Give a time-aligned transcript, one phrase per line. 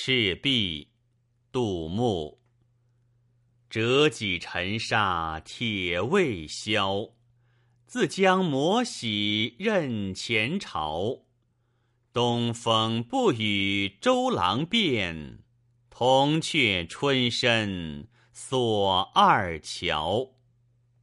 [0.00, 0.92] 赤壁
[1.50, 2.38] 杜牧。
[3.68, 7.14] 折戟沉沙铁未销
[7.84, 11.24] 自将磨洗认前朝。
[12.12, 15.40] 东风不与周郎便
[15.90, 20.30] 铜雀春深锁二乔